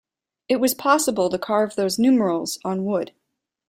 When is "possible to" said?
0.73-1.37